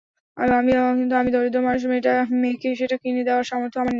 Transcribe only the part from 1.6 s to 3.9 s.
মানুষ, মেয়েকে সেটা কিনে দেওয়ার সামর্থ্য আমার নেই।